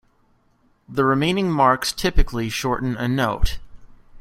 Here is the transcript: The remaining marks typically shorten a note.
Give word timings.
The 0.89 1.05
remaining 1.05 1.51
marks 1.51 1.91
typically 1.91 2.49
shorten 2.49 2.97
a 2.97 3.07
note. 3.07 3.59